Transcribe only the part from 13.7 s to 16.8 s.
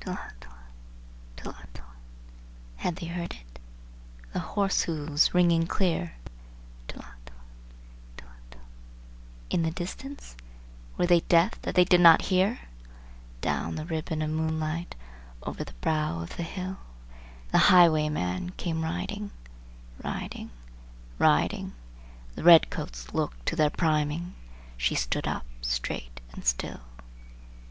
the ribbon of moonlight, over the brow of the hill,